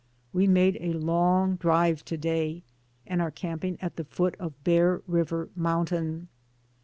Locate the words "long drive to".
0.93-2.17